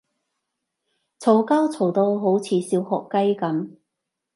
[1.19, 3.77] 嘈交嘈到好似小學雞噉